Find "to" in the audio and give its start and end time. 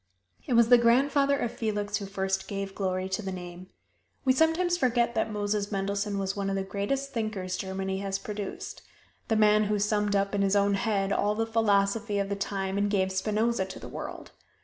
3.09-3.21, 13.65-13.77